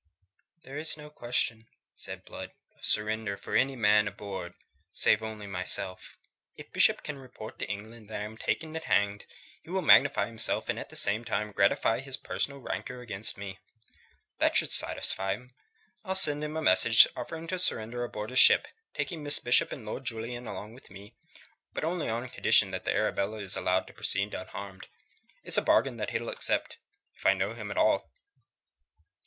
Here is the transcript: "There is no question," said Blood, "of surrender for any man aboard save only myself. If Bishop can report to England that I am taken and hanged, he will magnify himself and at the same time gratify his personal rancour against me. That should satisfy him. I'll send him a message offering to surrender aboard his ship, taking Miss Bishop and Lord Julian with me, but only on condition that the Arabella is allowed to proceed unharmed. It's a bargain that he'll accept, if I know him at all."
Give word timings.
"There 0.63 0.79
is 0.79 0.97
no 0.97 1.11
question," 1.11 1.67
said 1.93 2.25
Blood, 2.25 2.53
"of 2.75 2.83
surrender 2.83 3.37
for 3.37 3.55
any 3.55 3.75
man 3.75 4.07
aboard 4.07 4.55
save 4.91 5.21
only 5.21 5.45
myself. 5.45 6.17
If 6.57 6.71
Bishop 6.73 7.03
can 7.03 7.19
report 7.19 7.59
to 7.59 7.69
England 7.69 8.09
that 8.09 8.19
I 8.21 8.23
am 8.23 8.35
taken 8.35 8.75
and 8.75 8.83
hanged, 8.83 9.25
he 9.61 9.69
will 9.69 9.83
magnify 9.83 10.25
himself 10.25 10.69
and 10.69 10.79
at 10.79 10.89
the 10.89 10.95
same 10.95 11.23
time 11.23 11.51
gratify 11.51 11.99
his 11.99 12.17
personal 12.17 12.61
rancour 12.61 13.01
against 13.01 13.37
me. 13.37 13.59
That 14.39 14.55
should 14.57 14.71
satisfy 14.73 15.33
him. 15.33 15.51
I'll 16.03 16.15
send 16.15 16.43
him 16.43 16.57
a 16.57 16.63
message 16.63 17.07
offering 17.15 17.45
to 17.49 17.59
surrender 17.59 18.03
aboard 18.03 18.31
his 18.31 18.39
ship, 18.39 18.67
taking 18.95 19.21
Miss 19.21 19.37
Bishop 19.37 19.71
and 19.71 19.85
Lord 19.85 20.03
Julian 20.05 20.73
with 20.73 20.89
me, 20.89 21.13
but 21.73 21.83
only 21.83 22.09
on 22.09 22.27
condition 22.29 22.71
that 22.71 22.85
the 22.85 22.95
Arabella 22.95 23.37
is 23.37 23.55
allowed 23.55 23.85
to 23.85 23.93
proceed 23.93 24.33
unharmed. 24.33 24.87
It's 25.43 25.59
a 25.59 25.61
bargain 25.61 25.97
that 25.97 26.09
he'll 26.09 26.29
accept, 26.29 26.79
if 27.15 27.23
I 27.23 27.35
know 27.35 27.53
him 27.53 27.69
at 27.69 27.77
all." 27.77 28.09